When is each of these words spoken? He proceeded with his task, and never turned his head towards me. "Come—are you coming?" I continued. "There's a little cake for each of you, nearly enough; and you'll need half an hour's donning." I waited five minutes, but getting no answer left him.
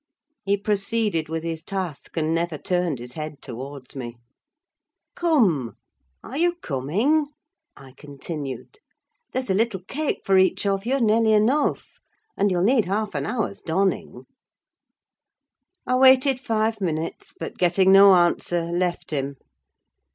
He 0.43 0.57
proceeded 0.57 1.29
with 1.29 1.43
his 1.43 1.61
task, 1.61 2.17
and 2.17 2.33
never 2.33 2.57
turned 2.57 2.97
his 2.97 3.13
head 3.13 3.39
towards 3.39 3.95
me. 3.95 4.17
"Come—are 5.15 6.37
you 6.39 6.55
coming?" 6.55 7.27
I 7.77 7.91
continued. 7.95 8.79
"There's 9.31 9.51
a 9.51 9.53
little 9.53 9.81
cake 9.83 10.21
for 10.25 10.39
each 10.39 10.65
of 10.65 10.87
you, 10.87 10.99
nearly 10.99 11.33
enough; 11.33 11.99
and 12.35 12.49
you'll 12.49 12.63
need 12.63 12.85
half 12.85 13.13
an 13.13 13.27
hour's 13.27 13.61
donning." 13.61 14.23
I 15.85 15.97
waited 15.97 16.39
five 16.39 16.81
minutes, 16.81 17.35
but 17.39 17.59
getting 17.59 17.91
no 17.91 18.15
answer 18.15 18.63
left 18.71 19.11
him. 19.11 19.35